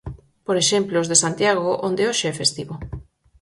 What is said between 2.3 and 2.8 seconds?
é festivo.